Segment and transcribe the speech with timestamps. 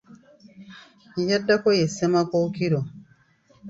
[1.19, 2.79] Eyaddako ye Ssemakookiro.